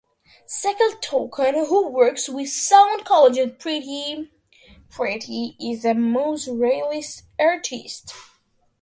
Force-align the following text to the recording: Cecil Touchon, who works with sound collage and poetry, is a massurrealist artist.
Cecil 0.47 0.93
Touchon, 0.99 1.53
who 1.67 1.87
works 1.89 2.27
with 2.27 2.49
sound 2.49 3.05
collage 3.05 3.39
and 3.39 3.59
poetry, 3.59 5.55
is 5.59 5.85
a 5.85 5.89
massurrealist 5.93 7.21
artist. 7.37 8.11